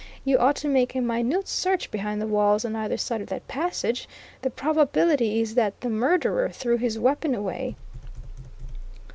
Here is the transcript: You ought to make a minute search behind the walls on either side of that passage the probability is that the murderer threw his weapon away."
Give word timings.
You 0.25 0.39
ought 0.39 0.55
to 0.55 0.67
make 0.67 0.95
a 0.95 0.99
minute 0.99 1.47
search 1.47 1.91
behind 1.91 2.19
the 2.19 2.25
walls 2.25 2.65
on 2.65 2.75
either 2.75 2.97
side 2.97 3.21
of 3.21 3.27
that 3.27 3.47
passage 3.47 4.09
the 4.41 4.49
probability 4.49 5.41
is 5.41 5.53
that 5.53 5.79
the 5.81 5.91
murderer 5.91 6.49
threw 6.49 6.77
his 6.77 6.97
weapon 6.97 7.35
away." 7.35 7.75